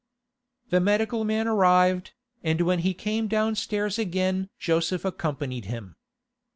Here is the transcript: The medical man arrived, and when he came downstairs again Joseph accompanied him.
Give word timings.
The 0.71 0.79
medical 0.79 1.23
man 1.25 1.47
arrived, 1.47 2.13
and 2.43 2.61
when 2.61 2.79
he 2.79 2.95
came 2.95 3.27
downstairs 3.27 3.99
again 3.99 4.49
Joseph 4.57 5.05
accompanied 5.05 5.65
him. 5.65 5.95